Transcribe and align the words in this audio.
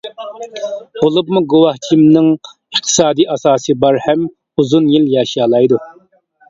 بولۇپمۇ 1.03 1.41
گۇۋاھچىمنىڭ 1.53 2.31
ئىقتىسادى 2.39 3.29
ئاساسى 3.35 3.79
بار 3.85 4.03
ھەم 4.09 4.29
ئۇزۇن 4.35 4.93
يىل 4.97 5.09
ياشىيالايدۇ. 5.19 5.87